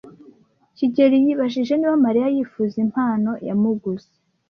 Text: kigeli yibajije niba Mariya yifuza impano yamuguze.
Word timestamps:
kigeli 0.77 1.15
yibajije 1.25 1.73
niba 1.77 2.03
Mariya 2.05 2.27
yifuza 2.35 2.75
impano 2.85 3.31
yamuguze. 3.47 4.09